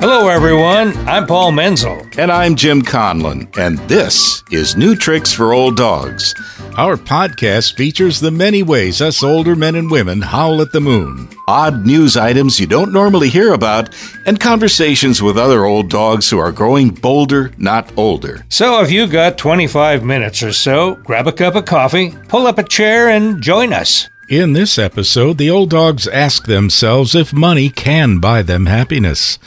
[0.00, 0.96] Hello, everyone.
[1.06, 2.00] I'm Paul Menzel.
[2.16, 6.34] And I'm Jim Conlon, and this is New Tricks for Old Dogs.
[6.78, 11.28] Our podcast features the many ways us older men and women howl at the moon,
[11.46, 13.94] odd news items you don't normally hear about,
[14.24, 18.46] and conversations with other old dogs who are growing bolder, not older.
[18.48, 22.56] So if you've got 25 minutes or so, grab a cup of coffee, pull up
[22.56, 24.08] a chair, and join us.
[24.30, 29.38] In this episode, the old dogs ask themselves if money can buy them happiness.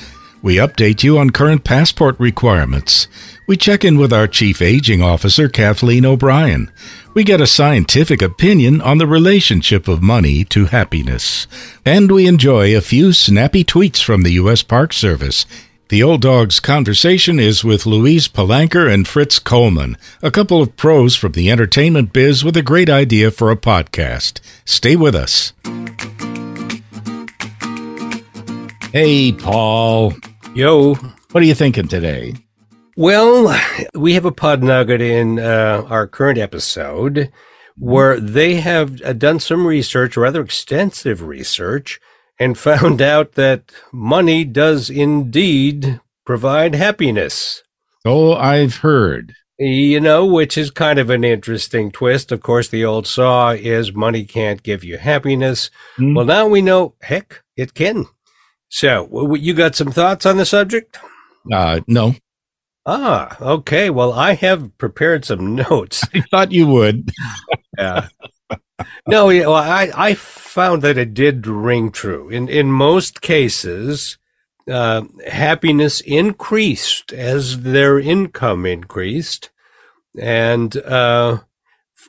[0.43, 3.07] We update you on current passport requirements.
[3.47, 6.69] We check in with our Chief Aging Officer, Kathleen O'Brien.
[7.13, 11.47] We get a scientific opinion on the relationship of money to happiness.
[11.85, 14.63] And we enjoy a few snappy tweets from the U.S.
[14.63, 15.45] Park Service.
[15.87, 21.15] The Old Dogs conversation is with Louise Palanker and Fritz Coleman, a couple of pros
[21.15, 24.41] from the entertainment biz with a great idea for a podcast.
[24.65, 25.53] Stay with us.
[28.91, 30.13] Hey, Paul.
[30.55, 30.93] Yo.
[30.93, 32.35] What are you thinking today?
[32.95, 33.59] Well,
[33.95, 37.31] we have a pod nugget in uh, our current episode
[37.75, 41.99] where they have uh, done some research, rather extensive research,
[42.39, 47.63] and found out that money does indeed provide happiness.
[48.05, 49.33] Oh, I've heard.
[49.57, 52.31] You know, which is kind of an interesting twist.
[52.31, 55.71] Of course, the old saw is money can't give you happiness.
[55.97, 56.15] Mm.
[56.15, 58.05] Well, now we know, heck, it can.
[58.73, 60.97] So, you got some thoughts on the subject?
[61.51, 62.15] Uh, no.
[62.87, 63.91] Ah, okay.
[63.91, 66.03] Well, I have prepared some notes.
[66.11, 67.11] I thought you would.
[67.77, 68.07] yeah.
[69.07, 72.29] No, yeah, well, I, I found that it did ring true.
[72.29, 74.17] In in most cases,
[74.67, 79.51] uh, happiness increased as their income increased,
[80.19, 81.41] and uh,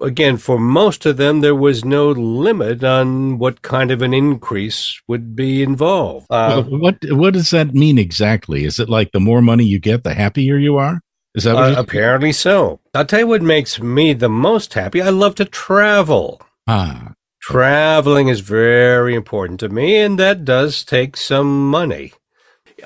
[0.01, 5.01] again, for most of them, there was no limit on what kind of an increase
[5.09, 6.27] would be involved.
[6.31, 8.65] Uh, what what does that mean exactly?
[8.65, 11.01] Is it like the more money you get, the happier you are?
[11.35, 12.81] Is that uh, apparently so?
[12.95, 15.03] I'll tell you what makes me the most happy.
[15.03, 16.41] I love to travel.
[16.67, 17.13] Ah.
[17.41, 22.13] Traveling is very important to me, and that does take some money.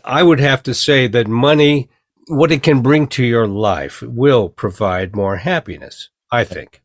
[0.05, 1.91] I would have to say that money,
[2.27, 6.83] what it can bring to your life, will provide more happiness, I think.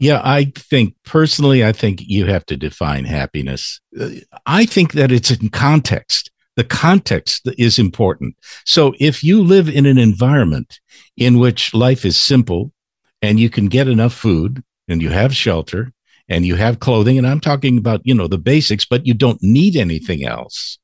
[0.00, 3.80] Yeah, I think personally, I think you have to define happiness.
[4.00, 4.08] Uh,
[4.46, 6.30] I think that it's in context.
[6.56, 8.34] The context is important.
[8.64, 10.80] So if you live in an environment
[11.18, 12.72] in which life is simple
[13.20, 15.92] and you can get enough food and you have shelter
[16.30, 19.42] and you have clothing, and I'm talking about, you know, the basics, but you don't
[19.42, 20.78] need anything else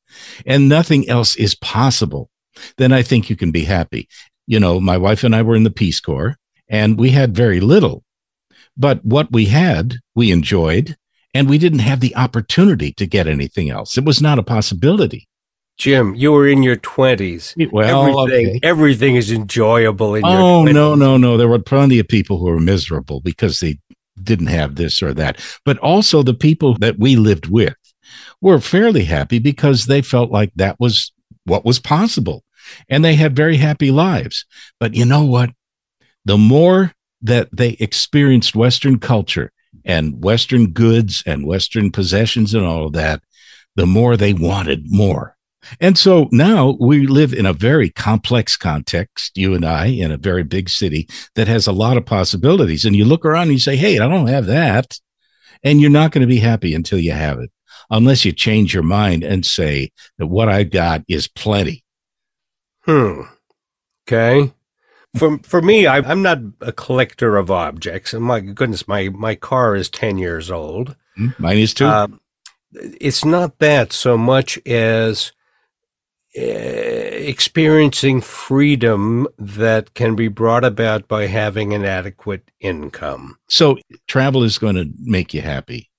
[0.45, 2.31] and nothing else is possible,
[2.77, 4.09] then I think you can be happy.
[4.47, 6.37] You know, my wife and I were in the Peace Corps
[6.69, 8.05] and we had very little
[8.77, 10.97] but what we had, we enjoyed,
[11.35, 13.99] and we didn't have the opportunity to get anything else.
[13.99, 15.29] It was not a possibility.
[15.77, 17.55] Jim, you were in your twenties.
[17.71, 18.61] Well, everything, okay.
[18.63, 20.41] everything is enjoyable in oh, your.
[20.41, 21.37] Oh no, no, no!
[21.37, 23.79] There were plenty of people who were miserable because they
[24.23, 25.39] didn't have this or that.
[25.67, 27.77] But also the people that we lived with
[28.41, 31.13] were fairly happy because they felt like that was
[31.45, 32.43] what was possible,
[32.89, 34.47] and they had very happy lives.
[34.81, 35.51] But you know what?
[36.25, 39.53] The more that they experienced Western culture
[39.85, 43.23] and Western goods and Western possessions and all of that,
[43.77, 45.37] the more they wanted more.
[45.81, 50.17] And so now we live in a very complex context, you and I, in a
[50.17, 52.85] very big city that has a lot of possibilities.
[52.85, 54.99] And you look around and you say, Hey, I don't have that.
[55.65, 57.51] And you're not going to be happy until you have it,
[57.91, 61.83] unless you change your mind and say that what I've got is plenty.
[62.85, 63.23] Hmm.
[64.07, 64.53] Okay
[65.17, 68.13] for for me, I, am not a collector of objects.
[68.13, 70.97] And my goodness, my my car is ten years old.
[71.17, 71.87] Hmm, mine is too.
[71.87, 72.09] Uh,
[72.73, 75.33] it's not that so much as
[76.37, 83.39] uh, experiencing freedom that can be brought about by having an adequate income.
[83.49, 85.91] So travel is going to make you happy.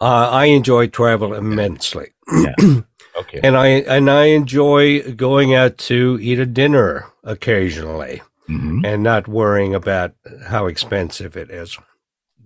[0.00, 2.12] Uh, I enjoy travel immensely.
[2.32, 2.54] Yeah.
[3.18, 3.40] Okay.
[3.42, 8.84] and I and I enjoy going out to eat a dinner occasionally mm-hmm.
[8.84, 10.12] and not worrying about
[10.46, 11.78] how expensive it is.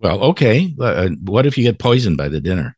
[0.00, 0.74] Well, okay.
[0.78, 2.76] Uh, what if you get poisoned by the dinner?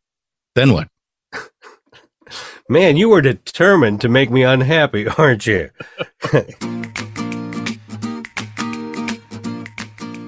[0.55, 0.87] Then what?
[2.69, 5.69] Man, you were determined to make me unhappy, aren't you?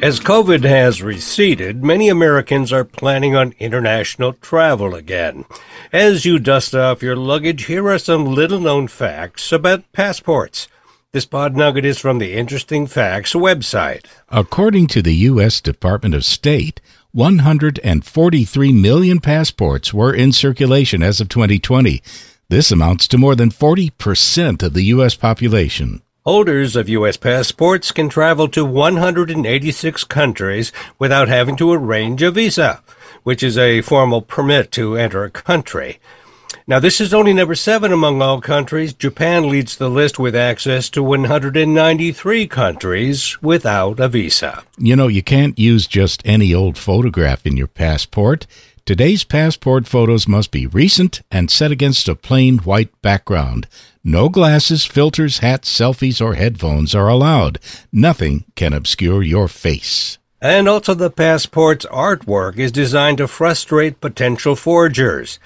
[0.01, 5.43] As COVID has receded, many Americans are planning on international travel again.
[5.91, 10.69] As you dust off your luggage, here are some little known facts about passports.
[11.11, 14.05] This pod nugget is from the Interesting Facts website.
[14.29, 15.59] According to the U.S.
[15.59, 16.81] Department of State,
[17.13, 22.03] 143 million passports were in circulation as of 2020.
[22.49, 25.15] This amounts to more than 40% of the U.S.
[25.15, 26.03] population.
[26.27, 27.17] Holders of U.S.
[27.17, 32.83] passports can travel to 186 countries without having to arrange a visa,
[33.23, 35.99] which is a formal permit to enter a country.
[36.67, 38.93] Now, this is only number seven among all countries.
[38.93, 44.63] Japan leads the list with access to 193 countries without a visa.
[44.77, 48.45] You know, you can't use just any old photograph in your passport.
[48.85, 53.67] Today's passport photos must be recent and set against a plain white background.
[54.03, 57.59] No glasses, filters, hats, selfies, or headphones are allowed.
[57.91, 60.17] Nothing can obscure your face.
[60.41, 65.37] And also, the passport's artwork is designed to frustrate potential forgers.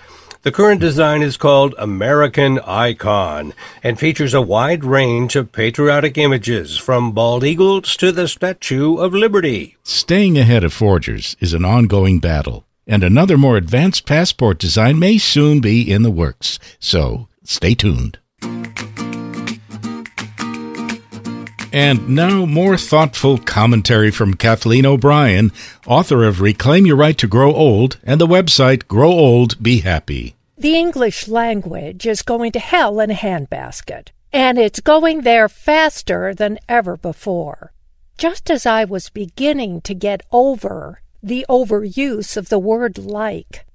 [0.44, 6.78] The current design is called American Icon and features a wide range of patriotic images
[6.78, 9.78] from bald eagles to the Statue of Liberty.
[9.84, 15.18] Staying ahead of forgers is an ongoing battle, and another more advanced passport design may
[15.18, 16.60] soon be in the works.
[16.78, 18.20] So stay tuned.
[21.74, 25.52] And now, more thoughtful commentary from Kathleen O'Brien,
[25.88, 30.36] author of Reclaim Your Right to Grow Old and the website Grow Old, Be Happy.
[30.56, 36.36] The English language is going to hell in a handbasket, and it's going there faster
[36.36, 37.74] than ever before.
[38.20, 43.66] Just as I was beginning to get over the overuse of the word like,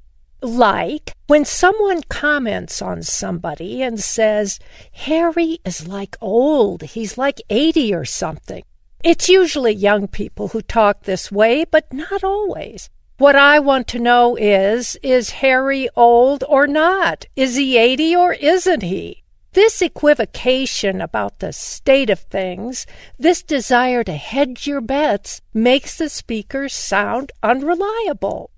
[0.43, 4.58] like when someone comments on somebody and says,
[4.93, 8.64] Harry is like old, he's like 80 or something.
[9.05, 12.90] It's usually young people who talk this way, but not always.
[13.19, 17.26] What I want to know is, is Harry old or not?
[17.34, 19.25] Is he 80 or isn't he?
[19.55, 22.87] This equivocation about the state of things,
[23.19, 28.50] this desire to hedge your bets, makes the speaker sound unreliable.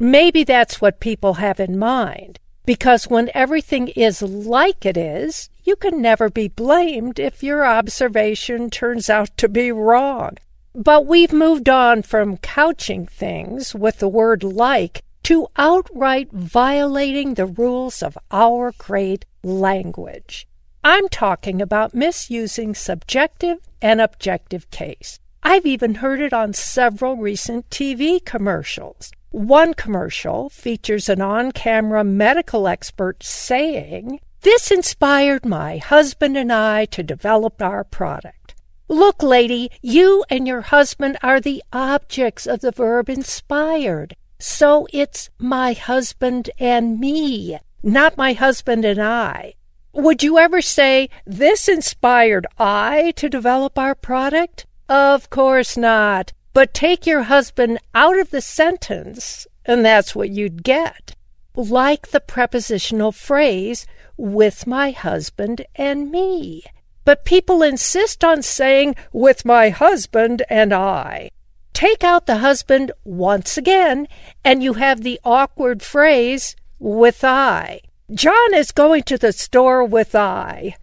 [0.00, 5.74] Maybe that's what people have in mind, because when everything is like it is, you
[5.74, 10.38] can never be blamed if your observation turns out to be wrong.
[10.72, 17.46] But we've moved on from couching things with the word like to outright violating the
[17.46, 20.46] rules of our great language.
[20.84, 25.18] I'm talking about misusing subjective and objective case.
[25.42, 29.10] I've even heard it on several recent TV commercials.
[29.30, 36.86] One commercial features an on camera medical expert saying, This inspired my husband and I
[36.86, 38.54] to develop our product.
[38.88, 44.16] Look, lady, you and your husband are the objects of the verb inspired.
[44.38, 49.54] So it's my husband and me, not my husband and I.
[49.92, 54.64] Would you ever say, This inspired I to develop our product?
[54.88, 56.32] Of course not.
[56.58, 61.14] But take your husband out of the sentence, and that's what you'd get.
[61.54, 66.64] Like the prepositional phrase, with my husband and me.
[67.04, 71.30] But people insist on saying, with my husband and I.
[71.74, 74.08] Take out the husband once again,
[74.44, 77.82] and you have the awkward phrase, with I.
[78.12, 80.74] John is going to the store with I.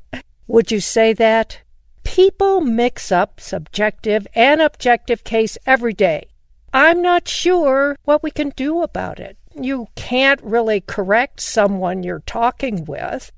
[0.48, 1.60] Would you say that?
[2.06, 6.28] People mix up subjective and objective case every day.
[6.74, 9.38] I'm not sure what we can do about it.
[9.54, 13.32] You can't really correct someone you're talking with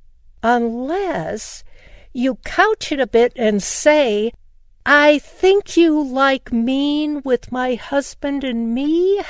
[0.44, 1.64] unless
[2.14, 4.32] you couch it a bit and say,
[4.86, 9.22] I think you like mean with my husband and me.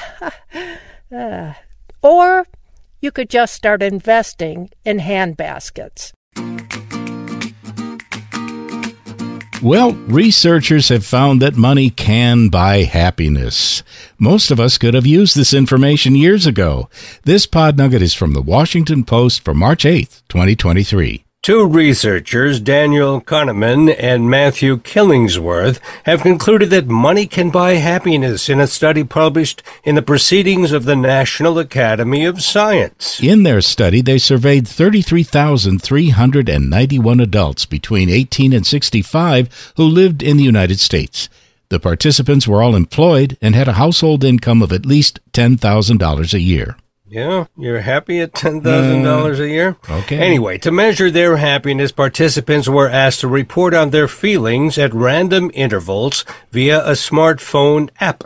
[1.12, 1.54] uh,
[2.02, 2.48] or
[3.02, 6.12] you could just start investing in handbaskets.
[9.62, 13.82] Well, researchers have found that money can buy happiness.
[14.20, 16.90] Most of us could have used this information years ago.
[17.24, 21.27] This pod nugget is from the Washington Post for March 8th, 2023.
[21.48, 28.60] Two researchers, Daniel Kahneman and Matthew Killingsworth, have concluded that money can buy happiness in
[28.60, 33.24] a study published in the Proceedings of the National Academy of Science.
[33.24, 40.44] In their study, they surveyed 33,391 adults between 18 and 65 who lived in the
[40.44, 41.30] United States.
[41.70, 46.42] The participants were all employed and had a household income of at least $10,000 a
[46.42, 46.76] year.
[47.10, 49.50] Yeah, you're happy at ten thousand dollars a mm.
[49.50, 49.78] year.
[49.90, 50.18] Okay.
[50.18, 55.50] Anyway, to measure their happiness, participants were asked to report on their feelings at random
[55.54, 58.26] intervals via a smartphone app.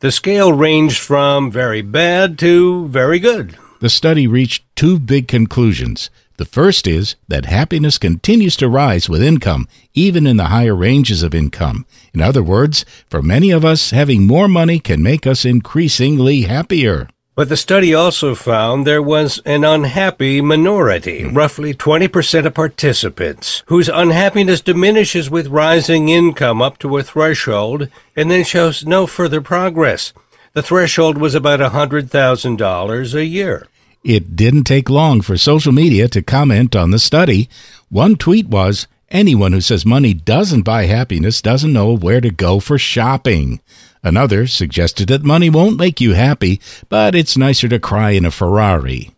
[0.00, 3.56] The scale ranged from very bad to very good.
[3.80, 6.08] The study reached two big conclusions.
[6.38, 11.22] The first is that happiness continues to rise with income, even in the higher ranges
[11.22, 11.86] of income.
[12.12, 17.08] In other words, for many of us, having more money can make us increasingly happier.
[17.36, 23.90] But the study also found there was an unhappy minority, roughly 20% of participants, whose
[23.90, 30.14] unhappiness diminishes with rising income up to a threshold and then shows no further progress.
[30.54, 33.66] The threshold was about $100,000 a year.
[34.02, 37.50] It didn't take long for social media to comment on the study.
[37.90, 42.58] One tweet was, Anyone who says money doesn't buy happiness doesn't know where to go
[42.58, 43.60] for shopping.
[44.06, 48.30] Another suggested that money won't make you happy, but it's nicer to cry in a
[48.30, 49.10] Ferrari.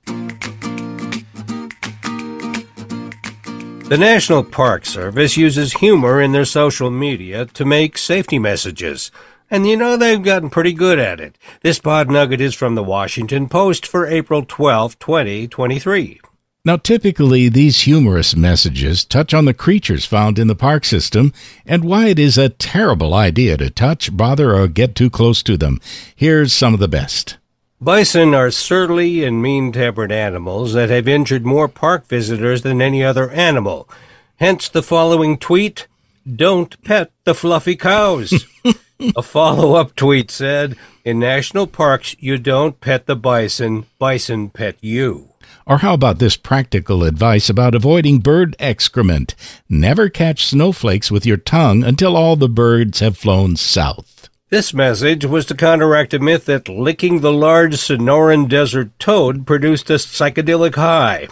[3.85, 9.11] The National Park Service uses humor in their social media to make safety messages.
[9.51, 11.37] And you know, they've gotten pretty good at it.
[11.61, 16.19] This pod nugget is from the Washington Post for April 12, 2023.
[16.65, 21.33] Now, typically, these humorous messages touch on the creatures found in the park system
[21.65, 25.57] and why it is a terrible idea to touch, bother, or get too close to
[25.57, 25.81] them.
[26.15, 27.39] Here's some of the best.
[27.81, 33.05] Bison are surly and mean tempered animals that have injured more park visitors than any
[33.05, 33.89] other animal.
[34.37, 35.87] Hence the following tweet
[36.27, 38.47] Don't pet the fluffy cows.
[39.17, 44.77] A follow up tweet said In national parks, you don't pet the bison, bison pet
[44.81, 45.28] you.
[45.67, 49.35] Or how about this practical advice about avoiding bird excrement?
[49.69, 54.29] Never catch snowflakes with your tongue until all the birds have flown south.
[54.51, 59.91] This message was to counteract a myth that licking the large Sonoran desert toad produced
[59.91, 61.29] a psychedelic high.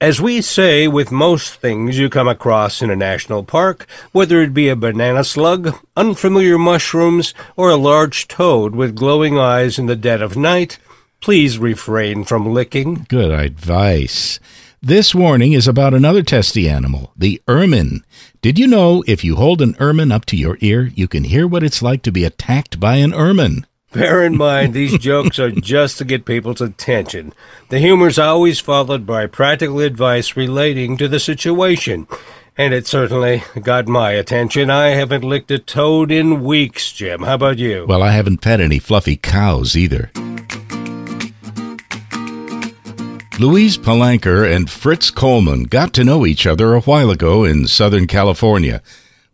[0.00, 4.52] As we say with most things you come across in a national park, whether it
[4.52, 9.94] be a banana slug, unfamiliar mushrooms, or a large toad with glowing eyes in the
[9.94, 10.78] dead of night,
[11.24, 13.06] Please refrain from licking.
[13.08, 14.38] Good advice.
[14.82, 18.04] This warning is about another testy animal, the ermine.
[18.42, 21.48] Did you know if you hold an ermine up to your ear, you can hear
[21.48, 23.64] what it's like to be attacked by an ermine?
[23.90, 27.32] Bear in mind, these jokes are just to get people's attention.
[27.70, 32.06] The humor is always followed by practical advice relating to the situation.
[32.58, 34.68] And it certainly got my attention.
[34.68, 37.22] I haven't licked a toad in weeks, Jim.
[37.22, 37.86] How about you?
[37.88, 40.10] Well, I haven't pet any fluffy cows either.
[43.40, 48.06] Louise Palanker and Fritz Coleman got to know each other a while ago in Southern
[48.06, 48.80] California.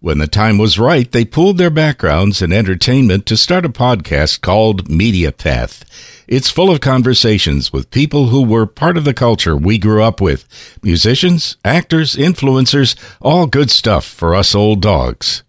[0.01, 4.41] When the time was right, they pooled their backgrounds in entertainment to start a podcast
[4.41, 5.85] called Media Path.
[6.27, 10.19] It's full of conversations with people who were part of the culture we grew up
[10.19, 10.49] with
[10.83, 15.43] musicians, actors, influencers, all good stuff for us old dogs.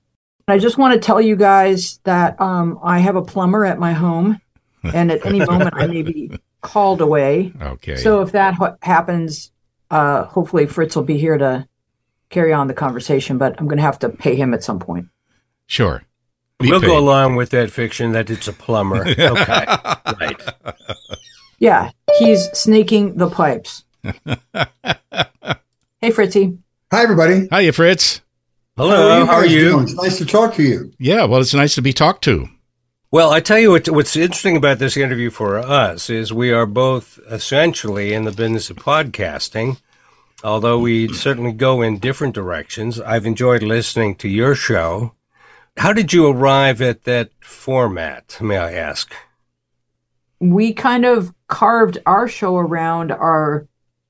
[0.49, 3.93] I just want to tell you guys that um, I have a plumber at my
[3.93, 4.41] home,
[4.83, 6.31] and at any moment I may be
[6.61, 7.53] called away.
[7.61, 7.95] Okay.
[7.95, 9.51] So if that ha- happens,
[9.89, 11.67] uh, hopefully Fritz will be here to
[12.29, 15.07] carry on the conversation, but I'm going to have to pay him at some point.
[15.67, 16.03] Sure.
[16.59, 16.87] Be we'll paid.
[16.87, 19.01] go along with that fiction that it's a plumber.
[19.07, 19.65] okay.
[20.19, 20.41] right.
[21.59, 23.83] Yeah, he's snaking the pipes.
[24.03, 26.57] hey, Fritzy.
[26.91, 27.47] Hi, everybody.
[27.51, 28.21] Hiya, Fritz.
[28.77, 28.97] Hello.
[28.97, 29.25] How are you?
[29.25, 29.79] How are you?
[29.81, 30.91] It's nice to talk to you.
[30.97, 32.47] Yeah, well, it's nice to be talked to.
[33.13, 36.65] Well, I tell you what, what's interesting about this interview for us is we are
[36.65, 39.81] both essentially in the business of podcasting,
[40.45, 43.01] although we certainly go in different directions.
[43.01, 45.11] I've enjoyed listening to your show.
[45.75, 49.13] How did you arrive at that format, may I ask?
[50.39, 53.67] We kind of carved our show around our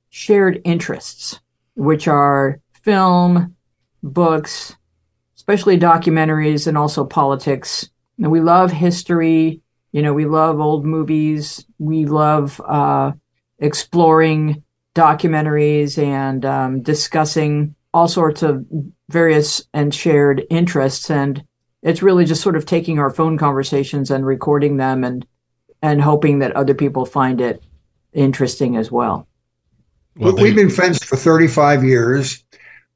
[0.10, 1.40] shared interests,
[1.74, 3.56] which are film,
[4.04, 4.76] books,
[5.36, 7.90] especially documentaries, and also politics
[8.22, 9.62] know, we love history.
[9.92, 11.66] You know, we love old movies.
[11.80, 13.12] We love uh,
[13.60, 14.64] exploring
[14.96, 18.66] documentaries and um, discussing all sorts of
[19.10, 21.10] various and shared interests.
[21.10, 21.44] And
[21.82, 25.26] it's really just sort of taking our phone conversations and recording them and
[25.84, 27.64] and hoping that other people find it
[28.14, 29.28] interesting as well.
[30.16, 32.44] well We've been friends for 35 years.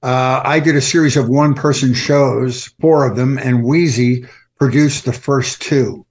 [0.03, 4.25] Uh, I did a series of one person shows, four of them, and Wheezy
[4.59, 6.05] produced the first two.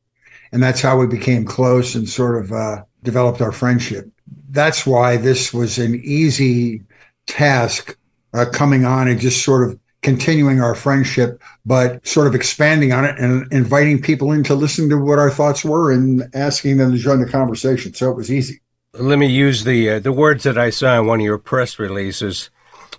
[0.52, 4.08] And that's how we became close and sort of uh, developed our friendship.
[4.50, 6.82] That's why this was an easy
[7.26, 7.96] task
[8.32, 13.04] uh, coming on and just sort of continuing our friendship, but sort of expanding on
[13.04, 16.92] it and inviting people in to listen to what our thoughts were and asking them
[16.92, 17.94] to join the conversation.
[17.94, 18.60] So it was easy.
[18.92, 21.80] Let me use the uh, the words that I saw in one of your press
[21.80, 22.50] releases.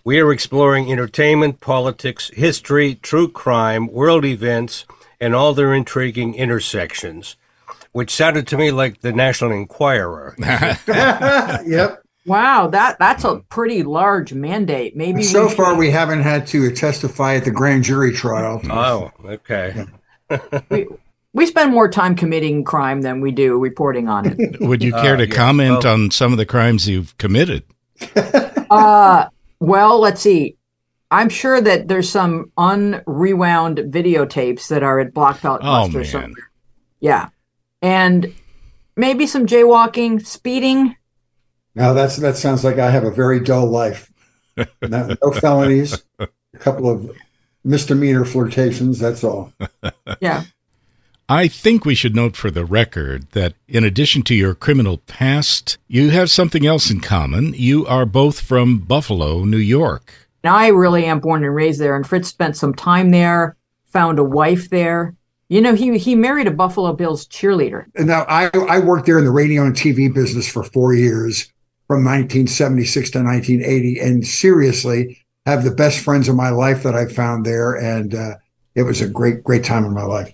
[0.04, 4.86] We are exploring entertainment, politics, history, true crime, world events,
[5.26, 7.36] and all their intriguing intersections,
[7.94, 10.36] which sounded to me like the National Enquirer.
[10.88, 12.04] yep.
[12.28, 14.96] Wow, that that's a pretty large mandate.
[14.96, 18.62] Maybe so we far we haven't had to testify at the grand jury trial.
[18.70, 19.86] Oh, okay.
[20.70, 20.88] we
[21.34, 24.60] we spend more time committing crime than we do reporting on it.
[24.60, 25.36] Would you care uh, to yes.
[25.36, 27.64] comment well, on some of the crimes you've committed?
[28.70, 29.28] uh,
[29.60, 30.56] well, let's see.
[31.12, 36.52] I'm sure that there's some unrewound videotapes that are at Blockbuster oh, somewhere.
[37.00, 37.30] Yeah.
[37.82, 38.34] And
[38.96, 40.96] maybe some jaywalking, speeding.
[41.76, 44.12] Now that's that sounds like I have a very dull life.
[44.58, 44.66] no,
[45.22, 46.28] no felonies, a
[46.60, 47.12] couple of
[47.64, 49.52] misdemeanor flirtations, that's all.
[50.22, 50.46] Yeah.
[51.28, 55.80] I think we should note for the record that in addition to your criminal past,
[55.88, 57.56] you have something else in common.
[57.56, 60.25] You are both from Buffalo, New York.
[60.48, 64.24] I really am born and raised there, and Fritz spent some time there, found a
[64.24, 65.16] wife there.
[65.48, 67.86] You know, he he married a Buffalo Bills cheerleader.
[67.96, 71.52] And now I I worked there in the radio and TV business for four years,
[71.88, 77.06] from 1976 to 1980, and seriously have the best friends of my life that I
[77.06, 78.36] found there, and uh,
[78.74, 80.34] it was a great great time in my life.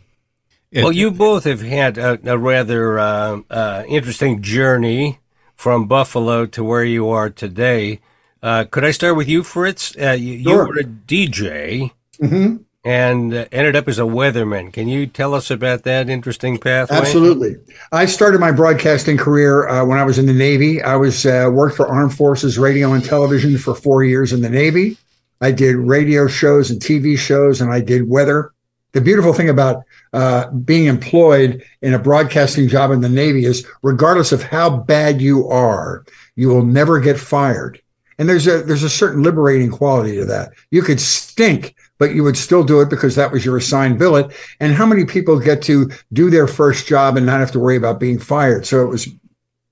[0.73, 5.19] Well, you both have had a, a rather uh, uh, interesting journey
[5.55, 7.99] from Buffalo to where you are today.
[8.41, 9.95] Uh, could I start with you, Fritz?
[9.99, 10.51] Uh, you, sure.
[10.51, 12.57] you, were a DJ mm-hmm.
[12.83, 14.73] and uh, ended up as a weatherman.
[14.73, 16.97] Can you tell us about that interesting pathway?
[16.97, 17.57] Absolutely.
[17.91, 20.81] I started my broadcasting career uh, when I was in the Navy.
[20.81, 24.97] I was worked for Armed Forces Radio and Television for four years in the Navy.
[25.41, 28.53] I did radio shows and TV shows, and I did weather.
[28.93, 29.83] The beautiful thing about
[30.13, 35.21] uh, being employed in a broadcasting job in the Navy is regardless of how bad
[35.21, 36.05] you are,
[36.35, 37.80] you will never get fired.
[38.21, 40.51] And there's a there's a certain liberating quality to that.
[40.69, 44.31] You could stink, but you would still do it because that was your assigned billet.
[44.59, 47.77] And how many people get to do their first job and not have to worry
[47.77, 48.67] about being fired?
[48.67, 49.09] So it was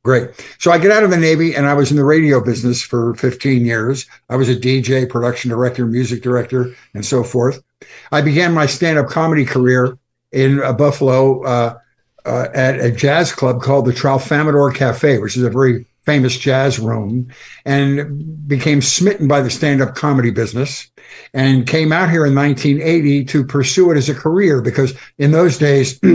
[0.04, 0.32] great.
[0.58, 3.14] So I get out of the Navy and I was in the radio business for
[3.14, 4.08] 15 years.
[4.30, 7.62] I was a DJ, production director, music director, and so forth.
[8.12, 9.96] I began my stand-up comedy career
[10.32, 11.78] in uh, Buffalo uh,
[12.26, 16.80] uh, at a jazz club called the Tralfamadore Cafe, which is a very famous jazz
[16.80, 17.28] room,
[17.66, 20.90] and became smitten by the stand-up comedy business,
[21.36, 25.58] and came out here in 1980 to pursue it as a career because in those
[25.58, 26.00] days.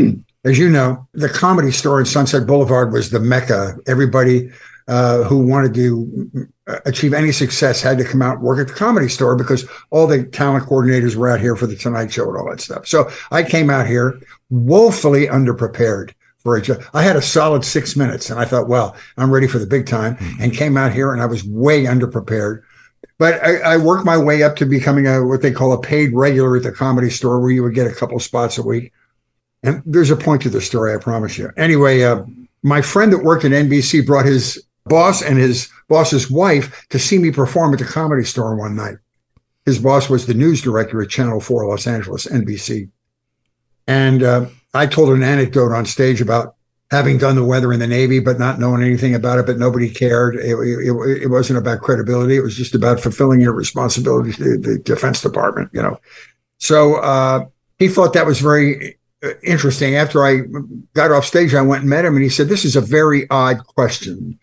[0.44, 3.78] as you know, the comedy store in Sunset Boulevard was the mecca.
[3.87, 4.50] Everybody
[4.88, 6.48] uh, who wanted to
[6.85, 10.07] achieve any success had to come out and work at the comedy store because all
[10.07, 12.87] the talent coordinators were out here for the Tonight Show and all that stuff.
[12.87, 16.12] So I came out here woefully underprepared
[16.44, 16.83] for a job.
[16.92, 19.87] I had a solid six minutes and I thought, well, I'm ready for the big
[19.87, 20.42] time mm-hmm.
[20.42, 22.62] and came out here and I was way underprepared.
[23.18, 26.12] But I, I worked my way up to becoming a what they call a paid
[26.12, 28.92] regular at the comedy store where you would get a couple spots a week.
[29.62, 31.50] And there's a point to the story, I promise you.
[31.57, 32.24] Anyway, uh,
[32.62, 37.18] my friend that worked at NBC brought his boss and his boss's wife to see
[37.18, 38.96] me perform at the comedy store one night.
[39.64, 42.90] His boss was the news director at Channel 4 Los Angeles, NBC.
[43.87, 46.56] And uh, I told an anecdote on stage about
[46.90, 49.88] having done the weather in the Navy, but not knowing anything about it, but nobody
[49.88, 50.37] cared.
[50.37, 52.37] It, it, it wasn't about credibility.
[52.37, 55.98] It was just about fulfilling your responsibility to the Defense Department, you know.
[56.58, 57.46] So uh,
[57.78, 59.96] he thought that was very uh, interesting.
[59.96, 60.42] After I
[60.92, 63.28] got off stage, I went and met him, and he said, "This is a very
[63.30, 64.38] odd question."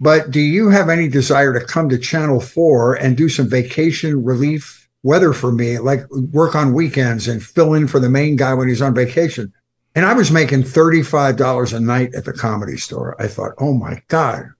[0.00, 4.24] But do you have any desire to come to Channel 4 and do some vacation
[4.24, 8.52] relief weather for me, like work on weekends and fill in for the main guy
[8.54, 9.52] when he's on vacation?
[9.94, 13.20] And I was making $35 a night at the comedy store.
[13.20, 14.50] I thought, oh my God,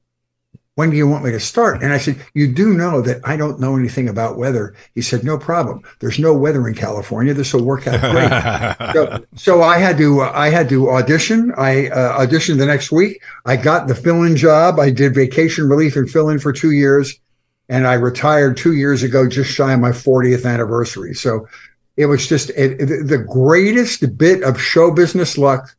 [0.76, 1.82] when do you want me to start?
[1.82, 4.74] And I said, you do know that I don't know anything about weather.
[4.94, 5.82] He said, no problem.
[6.00, 7.32] There's no weather in California.
[7.32, 8.92] This will work out great.
[8.92, 11.52] so, so, I had to, uh, I had to audition.
[11.56, 13.22] I uh, auditioned the next week.
[13.44, 14.80] I got the fill-in job.
[14.80, 17.20] I did vacation relief and fill-in for two years.
[17.68, 21.14] And I retired two years ago, just shy of my 40th anniversary.
[21.14, 21.48] So
[21.96, 25.76] it was just it, it, the greatest bit of show business luck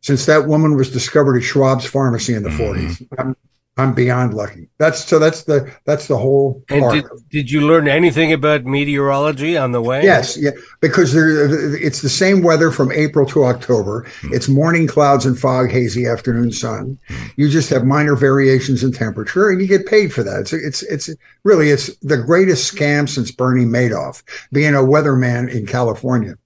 [0.00, 2.88] since that woman was discovered at Schwab's pharmacy in the mm-hmm.
[2.88, 3.08] 40s.
[3.18, 3.36] I'm,
[3.78, 4.68] I'm beyond lucky.
[4.76, 5.18] That's so.
[5.18, 6.62] That's the that's the whole.
[6.68, 10.02] And did, did you learn anything about meteorology on the way?
[10.02, 14.02] Yes, yeah, because there, it's the same weather from April to October.
[14.02, 14.34] Mm-hmm.
[14.34, 16.98] It's morning clouds and fog, hazy afternoon sun.
[17.08, 17.28] Mm-hmm.
[17.36, 20.40] You just have minor variations in temperature, and you get paid for that.
[20.40, 21.10] It's it's it's
[21.42, 26.36] really it's the greatest scam since Bernie Madoff being a weatherman in California.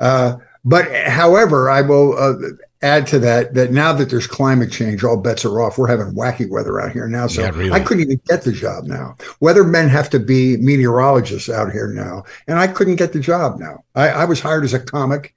[0.00, 2.18] Uh, but however, I will.
[2.18, 2.34] Uh,
[2.82, 5.78] add to that that now that there's climate change, all bets are off.
[5.78, 7.26] We're having wacky weather out here now.
[7.28, 7.72] So yeah, really.
[7.72, 9.16] I couldn't even get the job now.
[9.40, 12.24] Weathermen have to be meteorologists out here now.
[12.46, 13.84] And I couldn't get the job now.
[13.94, 15.34] I, I was hired as a comic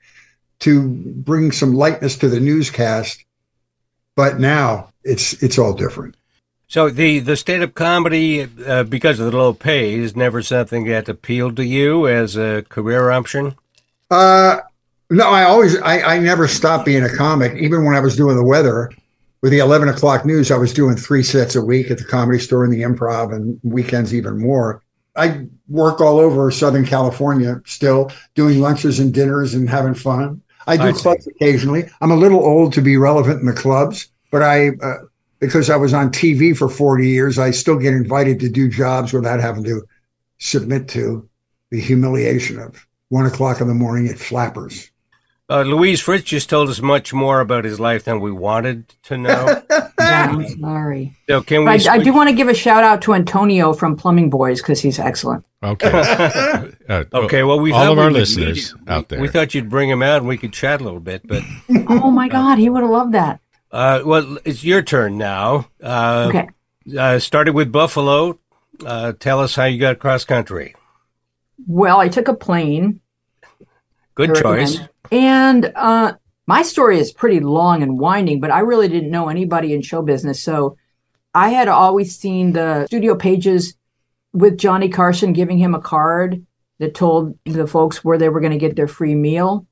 [0.60, 3.24] to bring some lightness to the newscast.
[4.16, 6.16] But now it's it's all different.
[6.68, 10.86] So the the stand up comedy, uh, because of the low pay, is never something
[10.86, 13.56] that appealed to you as a career option.
[14.10, 14.62] Uh,
[15.10, 17.54] No, I always, I, I never stopped being a comic.
[17.56, 18.92] Even when I was doing the weather
[19.42, 22.40] with the 11 o'clock news, I was doing three sets a week at the comedy
[22.40, 24.82] store and the improv and weekends even more.
[25.16, 30.42] I work all over Southern California still doing lunches and dinners and having fun.
[30.68, 31.86] I do I clubs occasionally.
[32.02, 34.96] I'm a little old to be relevant in the clubs, but I, uh,
[35.40, 39.14] because I was on TV for 40 years, I still get invited to do jobs
[39.14, 39.84] without having to
[40.40, 41.30] submit to
[41.70, 44.90] the humiliation of one o'clock in the morning at Flappers.
[45.48, 49.16] Uh, Louise Fritz just told us much more about his life than we wanted to
[49.16, 49.62] know.
[49.70, 51.16] yeah, I'm sorry.
[51.30, 51.70] So can we?
[51.70, 54.82] I, I, do want to give a shout out to Antonio from Plumbing Boys because
[54.82, 55.46] he's excellent.
[55.62, 55.92] Okay.
[56.90, 57.44] uh, okay.
[57.44, 59.22] Well, we all of our listeners out there.
[59.22, 61.44] We thought you'd bring him out and we could chat a little bit, but
[61.90, 63.40] oh my God, he would have loved that.
[63.72, 65.70] Uh, well, it's your turn now.
[65.82, 66.50] Uh, okay.
[66.98, 68.40] Uh, started with Buffalo.
[68.84, 70.76] Uh, tell us how you got cross country.
[71.68, 73.00] Well, I took a plane.
[74.16, 74.80] Good choice.
[75.12, 76.14] And uh,
[76.48, 80.02] my story is pretty long and winding, but I really didn't know anybody in show
[80.02, 80.42] business.
[80.42, 80.78] So
[81.34, 83.76] I had always seen the studio pages
[84.34, 86.46] with Johnny Carson giving him a card
[86.80, 89.66] that told the folks where they were going to get their free meal.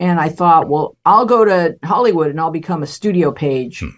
[0.00, 3.88] And I thought, well, I'll go to Hollywood and I'll become a studio page hmm.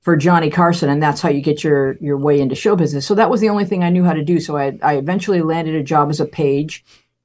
[0.00, 0.90] for Johnny Carson.
[0.90, 3.06] And that's how you get your, your way into show business.
[3.06, 4.40] So that was the only thing I knew how to do.
[4.40, 6.84] So I, I eventually landed a job as a page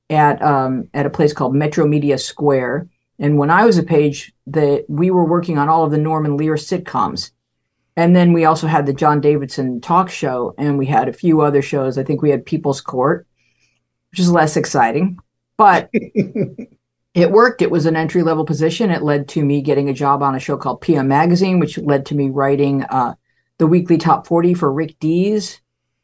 [0.09, 2.89] at, um, at a place called Metro Media Square.
[3.19, 6.37] And when I was a page, that we were working on all of the Norman
[6.37, 7.31] Lear sitcoms.
[7.95, 11.41] And then we also had the John Davidson talk show, and we had a few
[11.41, 11.97] other shows.
[11.97, 13.27] I think we had People's Court,
[14.11, 15.19] which is less exciting,
[15.57, 17.61] but it worked.
[17.61, 18.89] It was an entry level position.
[18.89, 22.05] It led to me getting a job on a show called PM Magazine, which led
[22.05, 23.15] to me writing uh,
[23.57, 25.59] the weekly top 40 for Rick Dees.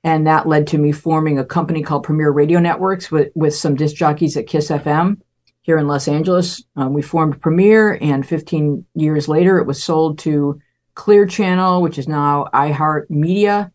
[0.05, 3.75] And that led to me forming a company called Premier Radio Networks with, with some
[3.75, 5.19] disc jockeys at Kiss FM
[5.63, 6.63] here in Los Angeles.
[6.75, 10.61] Um, we formed Premier, and 15 years later, it was sold to
[10.93, 13.71] Clear Channel, which is now iHeart Media.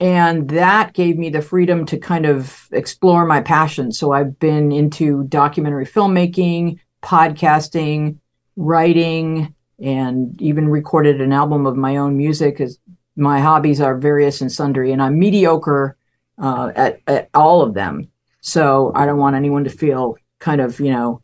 [0.00, 3.92] And that gave me the freedom to kind of explore my passion.
[3.92, 8.16] So I've been into documentary filmmaking, podcasting,
[8.56, 12.62] writing, and even recorded an album of my own music.
[12.62, 12.78] As
[13.20, 15.96] my hobbies are various and sundry, and I'm mediocre
[16.38, 18.10] uh, at, at all of them.
[18.40, 21.22] So I don't want anyone to feel kind of, you know,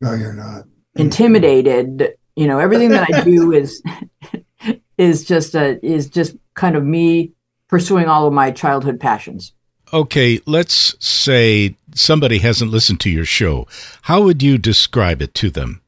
[0.00, 0.64] no, you're not
[0.96, 2.14] intimidated.
[2.34, 3.82] You know, everything that I do is
[4.98, 7.32] is just a is just kind of me
[7.68, 9.52] pursuing all of my childhood passions.
[9.92, 13.68] Okay, let's say somebody hasn't listened to your show.
[14.02, 15.80] How would you describe it to them?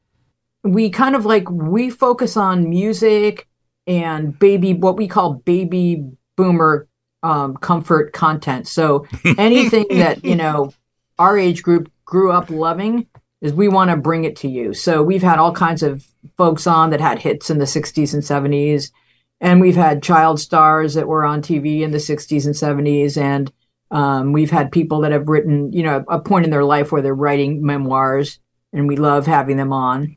[0.63, 3.49] We kind of like we focus on music
[3.89, 6.05] and baby what we call baby
[6.37, 6.87] boomer
[7.23, 8.69] um, comfort content.
[8.69, 9.07] So
[9.39, 10.73] anything that, you know,
[11.19, 13.07] our age group grew up loving
[13.41, 14.75] is we want to bring it to you.
[14.75, 18.23] So we've had all kinds of folks on that had hits in the 60s and
[18.23, 18.93] 70s
[19.41, 23.53] and we've had child stars that were on TV in the 60s and 70s and
[23.91, 27.01] um, we've had people that have written, you know, a point in their life where
[27.01, 28.39] they're writing memoirs
[28.73, 30.17] and we love having them on.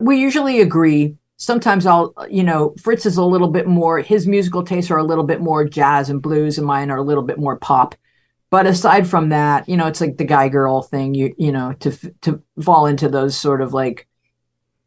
[0.00, 1.16] We usually agree.
[1.42, 5.04] Sometimes I'll, you know, Fritz is a little bit more, his musical tastes are a
[5.04, 7.96] little bit more jazz and blues and mine are a little bit more pop.
[8.48, 11.14] But aside from that, you know, it's like the guy girl thing.
[11.14, 14.06] You you know to to fall into those sort of like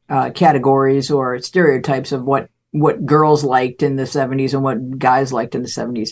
[0.08, 5.34] uh, categories or stereotypes of what what girls liked in the 70s and what guys
[5.34, 6.12] liked in the 70s.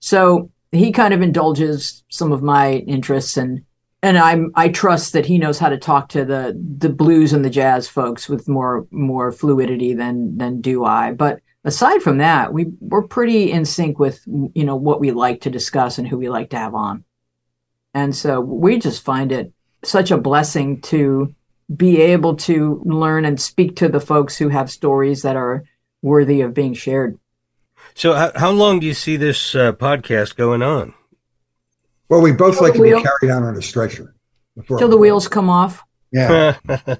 [0.00, 3.64] So he kind of indulges some of my interests and
[4.04, 7.42] and I'm I trust that he knows how to talk to the the blues and
[7.42, 11.12] the jazz folks with more more fluidity than than do I.
[11.12, 15.40] But aside from that, we we're pretty in sync with you know what we like
[15.40, 17.04] to discuss and who we like to have on.
[17.94, 21.34] And so we just find it such a blessing to
[21.74, 25.64] be able to learn and speak to the folks who have stories that are
[26.02, 27.18] worthy of being shared.
[27.94, 30.92] So, how, how long do you see this uh, podcast going on?
[32.08, 34.14] Well, we both like to be carried on on a stretcher
[34.66, 35.82] till the wheels come off.
[36.12, 36.58] Yeah.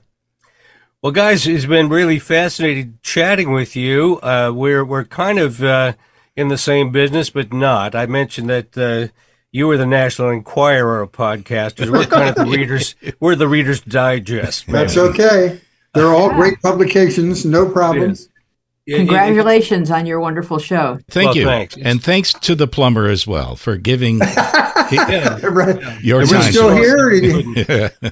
[1.04, 4.18] Well, guys, it's been really fascinating chatting with you.
[4.22, 5.92] Uh, we're we're kind of uh,
[6.34, 7.94] in the same business, but not.
[7.94, 9.12] I mentioned that uh,
[9.52, 11.90] you were the National Enquirer of podcasters.
[11.92, 12.94] We're kind of the readers.
[13.20, 14.66] We're the Reader's Digest.
[14.66, 14.80] Man.
[14.80, 15.60] That's okay.
[15.92, 17.44] They're all great publications.
[17.44, 18.16] No problem.
[18.88, 20.98] Congratulations on your wonderful show.
[21.08, 21.44] Thank well, you.
[21.46, 21.76] Thanks.
[21.76, 24.26] And thanks to the plumber as well for giving your
[26.26, 26.52] time.
[26.52, 27.90] still here?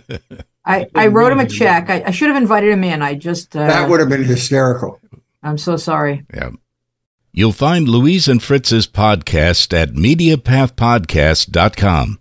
[0.65, 1.91] I, I wrote him a check.
[1.91, 3.03] I, I, should have invited him in.
[3.03, 3.57] I just.
[3.57, 4.99] Uh, that would have been hysterical.
[5.43, 6.25] I'm so sorry.
[6.33, 6.51] Yeah.
[7.33, 12.19] You'll find Louise and Fritz's podcast at MediaPathPodcast.com.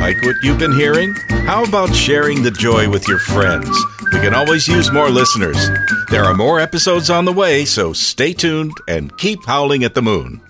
[0.00, 1.14] Like what you've been hearing?
[1.46, 3.68] How about sharing the joy with your friends?
[4.12, 5.56] We can always use more listeners.
[6.10, 10.02] There are more episodes on the way, so stay tuned and keep howling at the
[10.02, 10.42] moon.